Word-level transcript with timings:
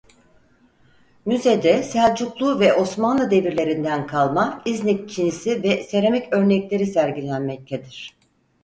Müzede 1.25 1.83
Selçuklu 1.83 2.59
ve 2.59 2.73
Osmanlı 2.73 3.31
devirlerinden 3.31 4.07
kalma 4.07 4.61
İznik 4.65 5.09
çinisi 5.09 5.63
ve 5.63 5.83
seramik 5.83 6.33
örnekleri 6.33 6.85
sergilenmektedir. 6.87 8.17